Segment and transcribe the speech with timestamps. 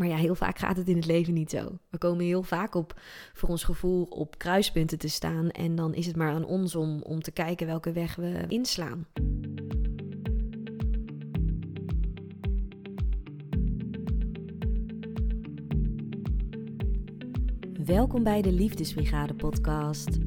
[0.00, 1.78] Maar ja, heel vaak gaat het in het leven niet zo.
[1.90, 3.00] We komen heel vaak op,
[3.32, 5.50] voor ons gevoel, op kruispunten te staan.
[5.50, 9.06] En dan is het maar aan ons om, om te kijken welke weg we inslaan.
[17.84, 20.18] Welkom bij de Liefdesbrigade podcast.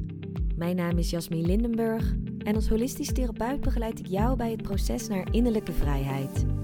[0.56, 5.08] Mijn naam is Jasmine Lindenburg en als holistisch therapeut begeleid ik jou bij het proces
[5.08, 6.63] naar innerlijke vrijheid.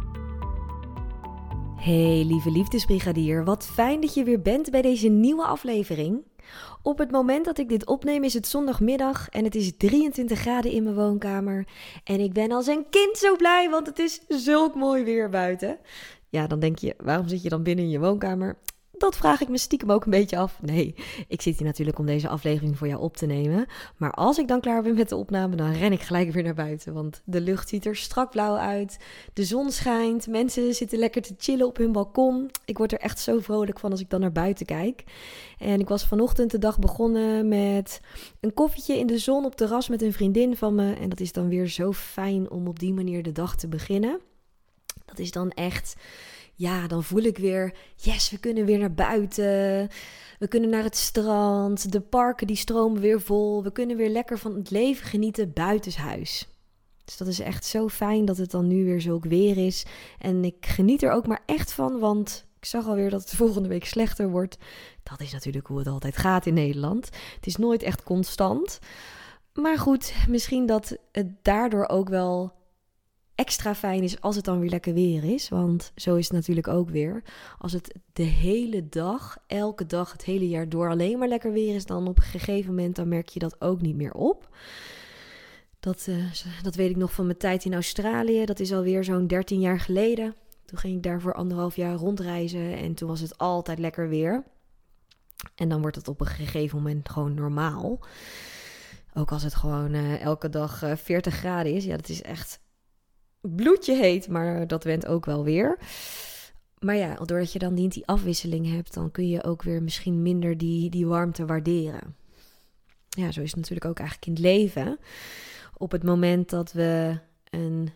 [1.81, 6.23] Hey lieve liefdesbrigadier, wat fijn dat je weer bent bij deze nieuwe aflevering.
[6.81, 10.71] Op het moment dat ik dit opneem is het zondagmiddag en het is 23 graden
[10.71, 11.67] in mijn woonkamer.
[12.03, 15.77] En ik ben als een kind zo blij, want het is zulk mooi weer buiten.
[16.29, 18.57] Ja, dan denk je, waarom zit je dan binnen in je woonkamer?
[19.01, 20.57] Dat vraag ik me stiekem ook een beetje af.
[20.61, 20.95] Nee,
[21.27, 23.65] ik zit hier natuurlijk om deze aflevering voor jou op te nemen.
[23.97, 26.53] Maar als ik dan klaar ben met de opname, dan ren ik gelijk weer naar
[26.53, 26.93] buiten.
[26.93, 28.97] Want de lucht ziet er strak blauw uit.
[29.33, 30.27] De zon schijnt.
[30.27, 32.51] Mensen zitten lekker te chillen op hun balkon.
[32.65, 35.03] Ik word er echt zo vrolijk van als ik dan naar buiten kijk.
[35.57, 38.01] En ik was vanochtend de dag begonnen met
[38.39, 40.93] een koffietje in de zon op terras met een vriendin van me.
[40.93, 44.19] En dat is dan weer zo fijn om op die manier de dag te beginnen.
[45.05, 45.95] Dat is dan echt
[46.55, 49.89] ja, dan voel ik weer, yes, we kunnen weer naar buiten.
[50.39, 51.91] We kunnen naar het strand.
[51.91, 53.63] De parken die stromen weer vol.
[53.63, 56.47] We kunnen weer lekker van het leven genieten buitenshuis.
[57.05, 59.85] Dus dat is echt zo fijn dat het dan nu weer zulk weer is.
[60.17, 63.69] En ik geniet er ook maar echt van, want ik zag alweer dat het volgende
[63.69, 64.57] week slechter wordt.
[65.03, 67.05] Dat is natuurlijk hoe het altijd gaat in Nederland.
[67.35, 68.79] Het is nooit echt constant.
[69.53, 72.53] Maar goed, misschien dat het daardoor ook wel
[73.41, 75.49] extra fijn is als het dan weer lekker weer is.
[75.49, 77.23] Want zo is het natuurlijk ook weer.
[77.57, 81.75] Als het de hele dag, elke dag, het hele jaar door alleen maar lekker weer
[81.75, 84.49] is, dan op een gegeven moment dan merk je dat ook niet meer op.
[85.79, 86.31] Dat, uh,
[86.61, 88.45] dat weet ik nog van mijn tijd in Australië.
[88.45, 90.35] Dat is alweer zo'n 13 jaar geleden.
[90.65, 94.43] Toen ging ik daar voor anderhalf jaar rondreizen en toen was het altijd lekker weer.
[95.55, 97.99] En dan wordt het op een gegeven moment gewoon normaal.
[99.13, 101.85] Ook als het gewoon uh, elke dag uh, 40 graden is.
[101.85, 102.59] Ja, dat is echt
[103.41, 105.79] bloedje heet, maar dat went ook wel weer.
[106.79, 110.21] Maar ja, doordat je dan niet die afwisseling hebt, dan kun je ook weer misschien
[110.21, 112.15] minder die, die warmte waarderen.
[113.09, 114.99] Ja, zo is het natuurlijk ook eigenlijk in het leven.
[115.77, 117.17] Op het moment dat we
[117.49, 117.89] een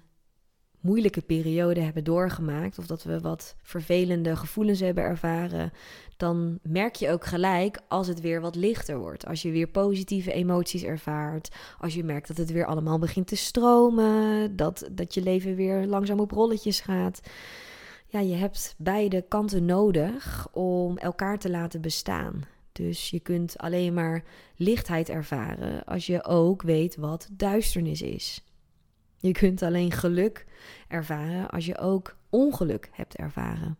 [0.85, 5.72] moeilijke periode hebben doorgemaakt, of dat we wat vervelende gevoelens hebben ervaren,
[6.18, 9.25] dan merk je ook gelijk als het weer wat lichter wordt.
[9.25, 13.35] Als je weer positieve emoties ervaart, als je merkt dat het weer allemaal begint te
[13.35, 17.22] stromen, dat, dat je leven weer langzaam op rolletjes gaat.
[18.07, 22.41] Ja, je hebt beide kanten nodig om elkaar te laten bestaan.
[22.72, 24.24] Dus je kunt alleen maar
[24.56, 28.44] lichtheid ervaren als je ook weet wat duisternis is.
[29.25, 30.46] Je kunt alleen geluk
[30.88, 33.78] ervaren als je ook ongeluk hebt ervaren.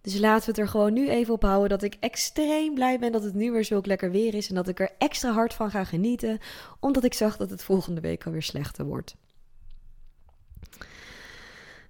[0.00, 3.12] Dus laten we het er gewoon nu even op houden dat ik extreem blij ben
[3.12, 5.70] dat het nu weer zulk lekker weer is en dat ik er extra hard van
[5.70, 6.38] ga genieten,
[6.80, 9.16] omdat ik zag dat het volgende week alweer slechter wordt.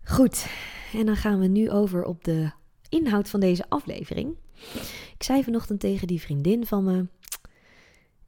[0.05, 0.47] Goed,
[0.93, 2.51] en dan gaan we nu over op de
[2.89, 4.37] inhoud van deze aflevering.
[5.15, 7.07] Ik zei vanochtend tegen die vriendin van me: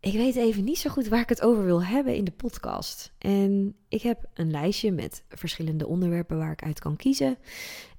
[0.01, 3.13] ik weet even niet zo goed waar ik het over wil hebben in de podcast.
[3.19, 7.39] En ik heb een lijstje met verschillende onderwerpen waar ik uit kan kiezen.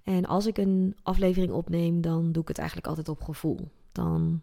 [0.03, 3.59] En als ik een aflevering opneem, dan doe ik het eigenlijk altijd op gevoel.
[3.91, 4.41] Dan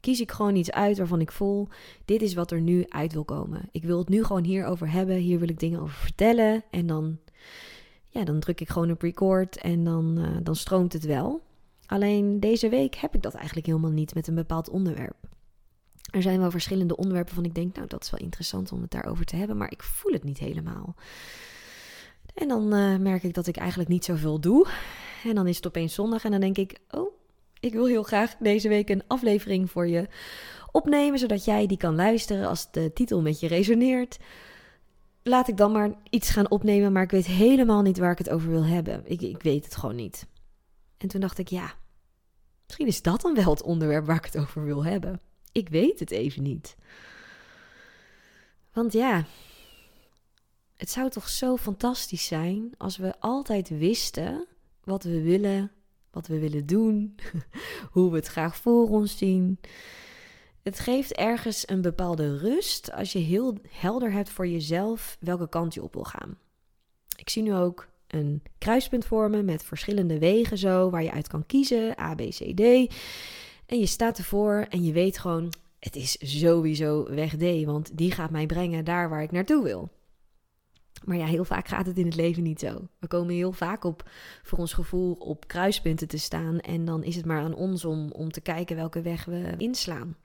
[0.00, 1.68] kies ik gewoon iets uit waarvan ik voel,
[2.04, 3.68] dit is wat er nu uit wil komen.
[3.70, 6.64] Ik wil het nu gewoon hierover hebben, hier wil ik dingen over vertellen.
[6.70, 7.18] En dan,
[8.08, 11.40] ja, dan druk ik gewoon op record en dan, uh, dan stroomt het wel.
[11.86, 15.16] Alleen deze week heb ik dat eigenlijk helemaal niet met een bepaald onderwerp.
[16.10, 18.90] Er zijn wel verschillende onderwerpen van ik denk, nou dat is wel interessant om het
[18.90, 20.94] daarover te hebben, maar ik voel het niet helemaal.
[22.34, 24.66] En dan uh, merk ik dat ik eigenlijk niet zoveel doe.
[25.24, 27.12] En dan is het opeens zondag en dan denk ik, oh,
[27.60, 30.08] ik wil heel graag deze week een aflevering voor je
[30.72, 34.18] opnemen, zodat jij die kan luisteren als de titel met je resoneert.
[35.22, 38.30] Laat ik dan maar iets gaan opnemen, maar ik weet helemaal niet waar ik het
[38.30, 39.02] over wil hebben.
[39.04, 40.26] Ik, ik weet het gewoon niet.
[40.96, 41.74] En toen dacht ik, ja,
[42.66, 45.20] misschien is dat dan wel het onderwerp waar ik het over wil hebben.
[45.52, 46.76] Ik weet het even niet.
[48.72, 49.24] Want ja,
[50.76, 54.46] het zou toch zo fantastisch zijn als we altijd wisten
[54.84, 55.70] wat we willen,
[56.10, 57.14] wat we willen doen,
[57.92, 59.60] hoe we het graag voor ons zien.
[60.62, 65.74] Het geeft ergens een bepaalde rust als je heel helder hebt voor jezelf welke kant
[65.74, 66.38] je op wil gaan.
[67.16, 71.46] Ik zie nu ook een kruispunt vormen met verschillende wegen zo, waar je uit kan
[71.46, 72.94] kiezen, A, B, C, D.
[73.68, 78.10] En je staat ervoor en je weet gewoon, het is sowieso weg D, want die
[78.10, 79.90] gaat mij brengen daar waar ik naartoe wil.
[81.04, 82.88] Maar ja, heel vaak gaat het in het leven niet zo.
[82.98, 84.10] We komen heel vaak op,
[84.42, 86.60] voor ons gevoel, op kruispunten te staan.
[86.60, 90.16] En dan is het maar aan ons om, om te kijken welke weg we inslaan.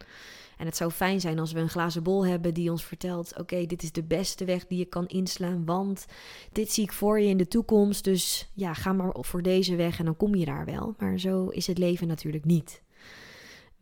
[0.58, 3.66] En het zou fijn zijn als we een glazen bol hebben die ons vertelt: oké,
[3.66, 6.06] dit is de beste weg die je kan inslaan, want
[6.52, 8.04] dit zie ik voor je in de toekomst.
[8.04, 10.96] Dus ja, ga maar voor deze weg en dan kom je daar wel.
[10.98, 12.83] Maar zo is het leven natuurlijk niet.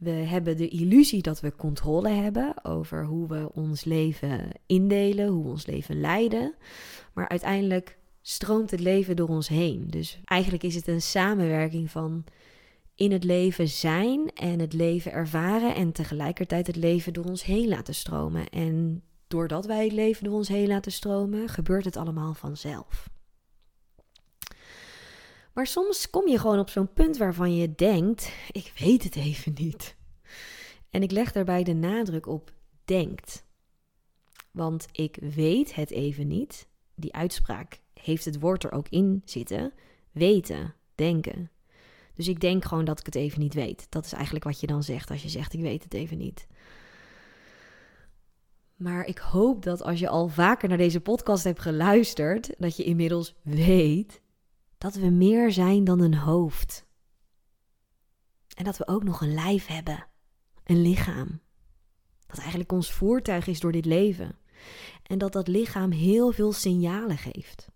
[0.02, 5.44] We hebben de illusie dat we controle hebben over hoe we ons leven indelen, hoe
[5.44, 6.54] we ons leven leiden.
[7.14, 9.88] Maar uiteindelijk stroomt het leven door ons heen.
[9.90, 12.24] Dus eigenlijk is het een samenwerking van
[12.96, 17.68] in het leven zijn en het leven ervaren en tegelijkertijd het leven door ons heen
[17.68, 18.50] laten stromen.
[18.50, 23.11] En doordat wij het leven door ons heen laten stromen, gebeurt het allemaal vanzelf.
[25.54, 29.54] Maar soms kom je gewoon op zo'n punt waarvan je denkt: ik weet het even
[29.58, 29.96] niet.
[30.90, 32.54] En ik leg daarbij de nadruk op
[32.86, 33.46] denkt.
[34.52, 36.68] Want ik weet het even niet.
[36.96, 39.74] Die uitspraak heeft het woord er ook in zitten.
[40.12, 41.52] Weten, denken.
[42.14, 43.88] Dus ik denk gewoon dat ik het even niet weet.
[43.90, 46.48] Dat is eigenlijk wat je dan zegt als je zegt: Ik weet het even niet.
[48.76, 52.84] Maar ik hoop dat als je al vaker naar deze podcast hebt geluisterd, dat je
[52.84, 54.21] inmiddels weet
[54.82, 56.86] dat we meer zijn dan een hoofd.
[58.56, 60.08] En dat we ook nog een lijf hebben,
[60.64, 61.42] een lichaam.
[62.28, 64.38] Dat eigenlijk ons voertuig is door dit leven.
[65.04, 67.68] En dat dat lichaam heel veel signalen geeft.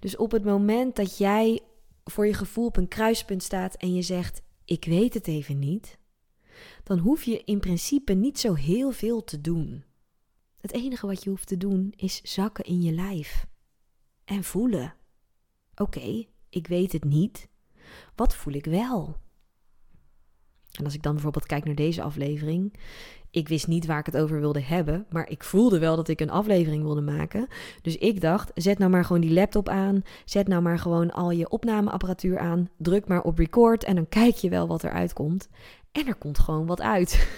[0.00, 1.60] Dus op het moment dat jij
[2.04, 5.98] voor je gevoel op een kruispunt staat en je zegt: Ik weet het even niet,
[6.82, 9.84] dan hoef je in principe niet zo heel veel te doen.
[10.60, 13.46] Het enige wat je hoeft te doen is zakken in je lijf
[14.24, 14.98] en voelen.
[15.80, 17.48] Oké, ik weet het niet.
[18.14, 19.16] Wat voel ik wel?
[20.70, 22.74] En als ik dan bijvoorbeeld kijk naar deze aflevering,
[23.30, 26.20] ik wist niet waar ik het over wilde hebben, maar ik voelde wel dat ik
[26.20, 27.48] een aflevering wilde maken.
[27.82, 31.30] Dus ik dacht, zet nou maar gewoon die laptop aan, zet nou maar gewoon al
[31.30, 35.48] je opnameapparatuur aan, druk maar op record en dan kijk je wel wat eruit komt.
[35.92, 37.28] En er komt gewoon wat uit.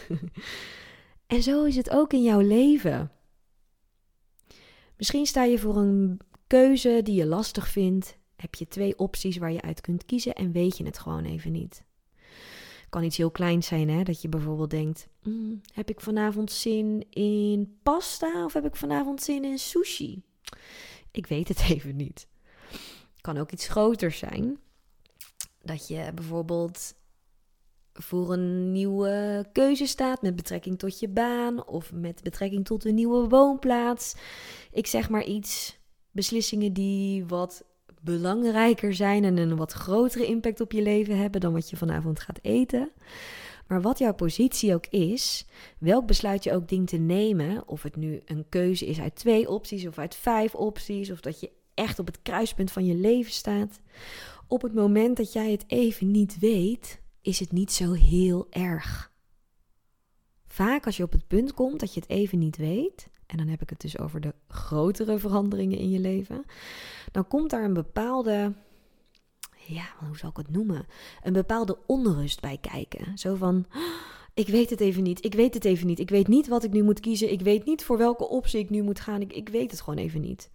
[1.35, 3.11] en zo is het ook in jouw leven.
[4.97, 8.21] Misschien sta je voor een keuze die je lastig vindt.
[8.43, 11.53] Heb je twee opties waar je uit kunt kiezen en weet je het gewoon even
[11.53, 11.85] niet
[12.93, 14.03] kan iets heel kleins zijn, hè?
[14.03, 19.23] Dat je bijvoorbeeld denkt: mm, heb ik vanavond zin in pasta of heb ik vanavond
[19.23, 20.23] zin in sushi?
[21.11, 22.29] Ik weet het even niet.
[23.21, 24.59] Kan ook iets groters zijn.
[25.63, 26.95] Dat je bijvoorbeeld
[27.93, 32.95] voor een nieuwe keuze staat met betrekking tot je baan of met betrekking tot een
[32.95, 34.15] nieuwe woonplaats.
[34.71, 35.79] Ik zeg maar iets,
[36.11, 37.65] beslissingen die wat
[38.05, 42.21] belangrijker zijn en een wat grotere impact op je leven hebben dan wat je vanavond
[42.21, 42.91] gaat eten.
[43.67, 45.47] Maar wat jouw positie ook is,
[45.79, 49.49] welk besluit je ook dient te nemen, of het nu een keuze is uit twee
[49.49, 53.33] opties of uit vijf opties, of dat je echt op het kruispunt van je leven
[53.33, 53.81] staat,
[54.47, 59.13] op het moment dat jij het even niet weet, is het niet zo heel erg.
[60.47, 63.49] Vaak als je op het punt komt dat je het even niet weet, en dan
[63.49, 66.45] heb ik het dus over de grotere veranderingen in je leven,
[67.13, 68.53] dan komt daar een bepaalde,
[69.67, 70.87] ja, hoe zal ik het noemen?
[71.23, 73.19] Een bepaalde onrust bij kijken.
[73.19, 73.67] Zo van,
[74.35, 76.73] ik weet het even niet, ik weet het even niet, ik weet niet wat ik
[76.73, 79.49] nu moet kiezen, ik weet niet voor welke optie ik nu moet gaan, ik, ik
[79.49, 80.51] weet het gewoon even niet.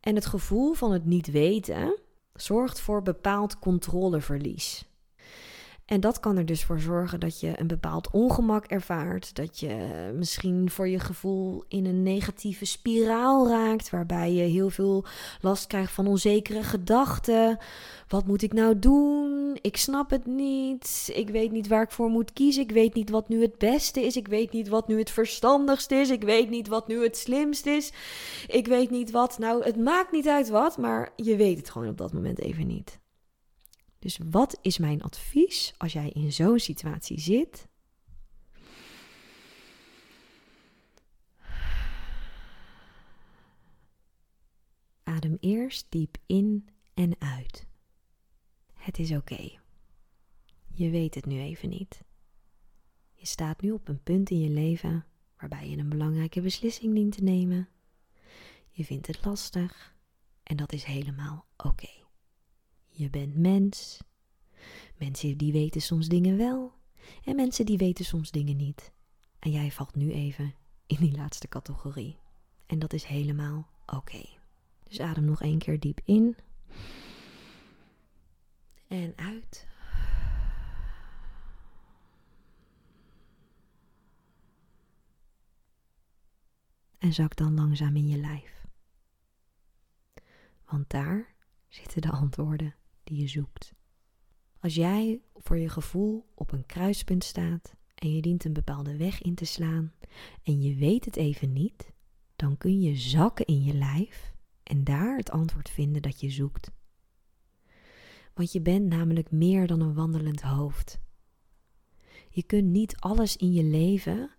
[0.00, 1.98] En het gevoel van het niet weten
[2.34, 4.84] zorgt voor bepaald controleverlies.
[5.86, 9.34] En dat kan er dus voor zorgen dat je een bepaald ongemak ervaart.
[9.34, 9.76] Dat je
[10.16, 13.90] misschien voor je gevoel in een negatieve spiraal raakt.
[13.90, 15.04] Waarbij je heel veel
[15.40, 17.58] last krijgt van onzekere gedachten.
[18.08, 19.58] Wat moet ik nou doen?
[19.60, 21.10] Ik snap het niet.
[21.14, 22.62] Ik weet niet waar ik voor moet kiezen.
[22.62, 24.16] Ik weet niet wat nu het beste is.
[24.16, 26.10] Ik weet niet wat nu het verstandigste is.
[26.10, 27.92] Ik weet niet wat nu het slimst is.
[28.46, 29.38] Ik weet niet wat.
[29.38, 32.66] Nou, het maakt niet uit wat, maar je weet het gewoon op dat moment even
[32.66, 32.98] niet.
[34.06, 37.68] Dus wat is mijn advies als jij in zo'n situatie zit?
[45.02, 47.66] Adem eerst diep in en uit.
[48.72, 49.58] Het is oké.
[50.74, 52.04] Je weet het nu even niet.
[53.12, 57.16] Je staat nu op een punt in je leven waarbij je een belangrijke beslissing dient
[57.16, 57.68] te nemen.
[58.70, 59.96] Je vindt het lastig
[60.42, 62.05] en dat is helemaal oké.
[62.98, 64.00] Je bent mens.
[64.96, 66.74] Mensen die weten soms dingen wel
[67.24, 68.92] En mensen die weten soms dingen niet.
[69.38, 70.54] En jij valt nu even
[70.86, 72.18] in die laatste categorie.
[72.66, 74.24] En dat is helemaal oké.
[74.82, 76.36] Dus adem nog één keer diep in.
[78.86, 79.66] En uit.
[86.98, 88.64] En zak dan langzaam in je lijf.
[90.64, 91.34] Want daar
[91.68, 92.74] zitten de antwoorden
[93.06, 93.74] die je zoekt.
[94.60, 99.22] Als jij voor je gevoel op een kruispunt staat en je dient een bepaalde weg
[99.22, 99.92] in te slaan
[100.42, 101.92] en je weet het even niet,
[102.36, 104.32] dan kun je zakken in je lijf
[104.62, 106.70] en daar het antwoord vinden dat je zoekt.
[108.34, 110.98] Want je bent namelijk meer dan een wandelend hoofd.
[112.28, 114.30] Je kunt niet alles in je leven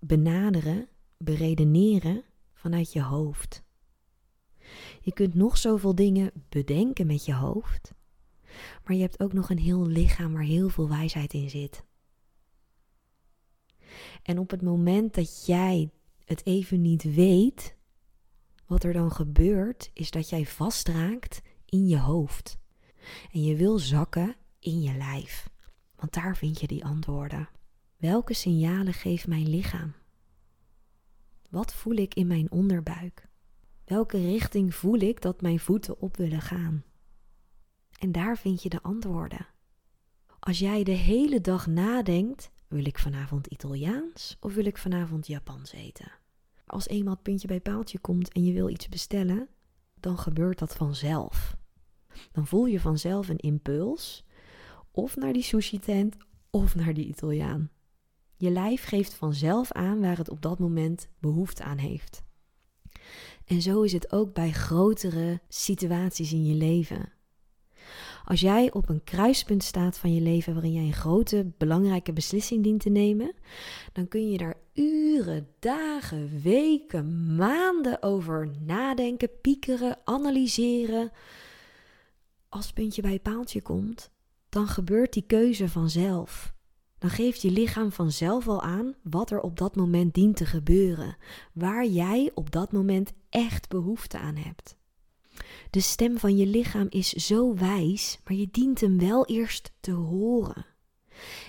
[0.00, 3.62] benaderen, beredeneren vanuit je hoofd.
[5.00, 7.94] Je kunt nog zoveel dingen bedenken met je hoofd,
[8.84, 11.84] maar je hebt ook nog een heel lichaam waar heel veel wijsheid in zit.
[14.22, 15.90] En op het moment dat jij
[16.24, 17.76] het even niet weet,
[18.66, 22.58] wat er dan gebeurt, is dat jij vastraakt in je hoofd.
[23.32, 25.50] En je wil zakken in je lijf.
[25.96, 27.48] Want daar vind je die antwoorden.
[27.96, 29.94] Welke signalen geeft mijn lichaam?
[31.50, 33.28] Wat voel ik in mijn onderbuik?
[33.84, 36.84] Welke richting voel ik dat mijn voeten op willen gaan?
[38.02, 39.46] En daar vind je de antwoorden.
[40.38, 45.72] Als jij de hele dag nadenkt, wil ik vanavond Italiaans of wil ik vanavond Japans
[45.72, 46.12] eten?
[46.66, 49.48] Als eenmaal het puntje bij paaltje komt en je wil iets bestellen,
[50.00, 51.56] dan gebeurt dat vanzelf.
[52.32, 54.24] Dan voel je vanzelf een impuls,
[54.90, 56.16] of naar die sushi tent
[56.50, 57.70] of naar die Italiaan.
[58.36, 62.22] Je lijf geeft vanzelf aan waar het op dat moment behoefte aan heeft.
[63.44, 67.12] En zo is het ook bij grotere situaties in je leven.
[68.32, 72.62] Als jij op een kruispunt staat van je leven waarin jij een grote, belangrijke beslissing
[72.62, 73.34] dient te nemen,
[73.92, 81.10] dan kun je daar uren, dagen, weken, maanden over nadenken, piekeren, analyseren.
[82.48, 84.10] Als puntje bij paaltje komt,
[84.48, 86.54] dan gebeurt die keuze vanzelf.
[86.98, 91.16] Dan geeft je lichaam vanzelf al aan wat er op dat moment dient te gebeuren,
[91.52, 94.80] waar jij op dat moment echt behoefte aan hebt.
[95.72, 99.92] De stem van je lichaam is zo wijs, maar je dient hem wel eerst te
[99.92, 100.66] horen.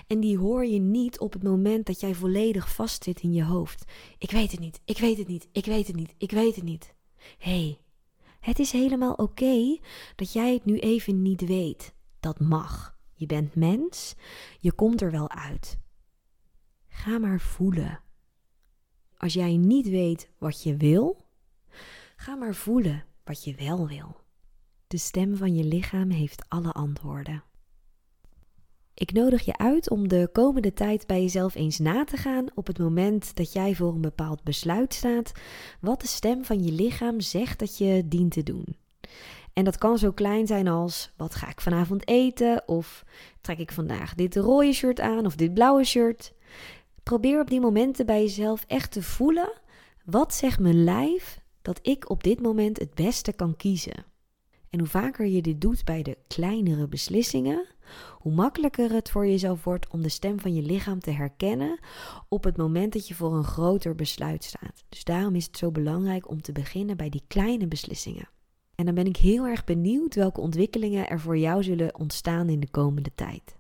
[0.08, 3.92] En die hoor je niet op het moment dat jij volledig vastzit in je hoofd.
[4.18, 6.64] Ik weet het niet, ik weet het niet, ik weet het niet, ik weet het
[6.64, 6.94] niet.
[7.38, 7.80] Hé, hey,
[8.40, 9.80] het is helemaal oké
[10.16, 11.94] dat jij het nu even niet weet.
[12.20, 12.98] Dat mag.
[13.14, 14.16] Je bent mens,
[14.60, 15.80] je komt er wel uit.
[16.88, 18.02] Ga maar voelen.
[19.18, 21.26] Als jij niet weet wat je wil,
[22.16, 24.22] ga maar voelen wat je wel wil.
[24.88, 27.44] De stem van je lichaam heeft alle antwoorden.
[28.94, 32.68] Ik nodig je uit om de komende tijd bij jezelf eens na te gaan op
[32.68, 35.32] het moment dat jij voor een bepaald besluit staat,
[35.80, 38.66] wat de stem van je lichaam zegt dat je dient te doen.
[39.54, 42.68] En dat kan zo klein zijn als: wat ga ik vanavond eten?
[42.68, 43.06] Of
[43.42, 46.34] trek ik vandaag dit rode shirt aan of dit blauwe shirt?
[47.04, 49.52] Probeer op die momenten bij jezelf echt te voelen:
[50.06, 54.06] wat zegt mijn lijf dat ik op dit moment het beste kan kiezen?
[54.70, 57.68] En hoe vaker je dit doet bij de kleinere beslissingen,
[58.18, 61.80] hoe makkelijker het voor jezelf wordt om de stem van je lichaam te herkennen
[62.30, 64.84] op het moment dat je voor een groter besluit staat.
[64.90, 68.30] Dus daarom is het zo belangrijk om te beginnen bij die kleine beslissingen.
[68.76, 72.60] En dan ben ik heel erg benieuwd welke ontwikkelingen er voor jou zullen ontstaan in
[72.60, 73.56] de komende tijd.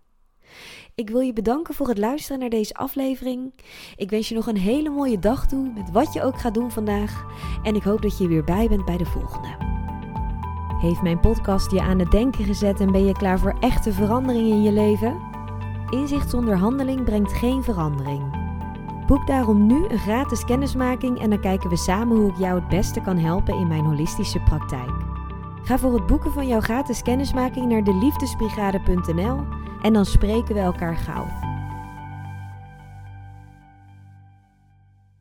[0.95, 3.53] Ik wil je bedanken voor het luisteren naar deze aflevering.
[3.95, 6.71] Ik wens je nog een hele mooie dag toe met wat je ook gaat doen
[6.71, 7.25] vandaag.
[7.63, 9.55] En ik hoop dat je weer bij bent bij de volgende.
[10.79, 14.49] Heeft mijn podcast je aan het denken gezet en ben je klaar voor echte verandering
[14.49, 15.21] in je leven?
[15.89, 18.41] Inzicht zonder handeling brengt geen verandering.
[19.07, 22.67] Boek daarom nu een gratis kennismaking en dan kijken we samen hoe ik jou het
[22.67, 24.91] beste kan helpen in mijn holistische praktijk.
[25.63, 30.95] Ga voor het boeken van jouw gratis kennismaking naar deliefdesbrigade.nl en dan spreken we elkaar
[30.95, 31.52] gauw.